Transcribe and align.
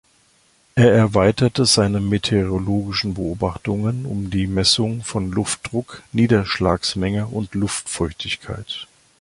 Er 0.73 0.91
erweiterte 0.91 1.63
seine 1.67 1.99
meteorologischen 1.99 3.13
Beobachtungen 3.13 4.07
um 4.07 4.31
die 4.31 4.47
Messung 4.47 5.03
von 5.03 5.29
Luftdruck, 5.29 6.01
Niederschlagsmenge 6.11 7.27
und 7.27 7.53
Luftfeuchtigkeit. 7.53 8.87